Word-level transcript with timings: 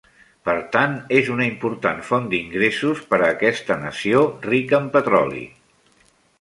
Per 0.47 0.53
tant, 0.75 0.95
és 1.17 1.29
una 1.33 1.45
important 1.49 2.01
font 2.07 2.25
d'ingressos 2.33 3.05
per 3.13 3.21
a 3.21 3.29
aquesta 3.29 3.79
nació 3.85 4.25
rica 4.51 4.81
en 4.83 4.93
petroli. 4.99 5.47